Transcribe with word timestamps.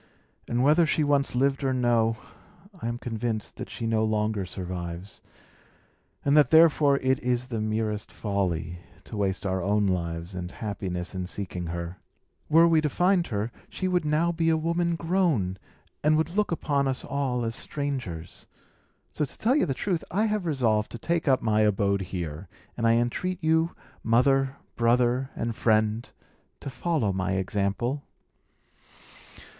And 0.47 0.63
whether 0.63 0.87
she 0.87 1.03
once 1.03 1.35
lived 1.35 1.63
or 1.63 1.75
no, 1.75 2.17
I 2.81 2.87
am 2.87 2.97
convinced 2.97 3.57
that 3.57 3.69
she 3.69 3.85
no 3.85 4.03
longer 4.03 4.47
survives, 4.47 5.21
and 6.25 6.35
that 6.35 6.49
therefore 6.49 6.97
it 7.01 7.19
is 7.19 7.45
the 7.53 7.61
merest 7.61 8.11
folly 8.11 8.79
to 9.03 9.15
waste 9.15 9.45
our 9.45 9.61
own 9.61 9.85
lives 9.85 10.33
and 10.33 10.49
happiness 10.49 11.13
in 11.13 11.27
seeking 11.27 11.67
her. 11.67 11.97
Were 12.49 12.67
we 12.67 12.81
to 12.81 12.89
find 12.89 13.27
her, 13.27 13.51
she 13.69 13.87
would 13.87 14.03
now 14.03 14.31
be 14.31 14.49
a 14.49 14.57
woman 14.57 14.95
grown, 14.95 15.59
and 16.03 16.17
would 16.17 16.31
look 16.35 16.51
upon 16.51 16.87
us 16.87 17.05
all 17.05 17.45
as 17.45 17.55
strangers. 17.55 18.47
So, 19.11 19.23
to 19.23 19.37
tell 19.37 19.55
you 19.55 19.67
the 19.67 19.75
truth, 19.75 20.03
I 20.09 20.25
have 20.25 20.47
resolved 20.47 20.89
to 20.93 20.97
take 20.97 21.27
up 21.27 21.43
my 21.43 21.61
abode 21.61 22.01
here; 22.01 22.47
and 22.75 22.87
I 22.87 22.93
entreat 22.93 23.37
you, 23.43 23.75
mother, 24.03 24.55
brother, 24.75 25.29
and 25.35 25.55
friend, 25.55 26.09
to 26.59 26.71
follow 26.71 27.13
my 27.13 27.33
example." 27.33 28.01